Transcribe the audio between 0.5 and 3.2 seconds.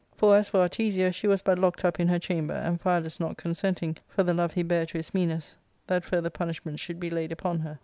Artesia, she was but locked up in her chamber, Amphialus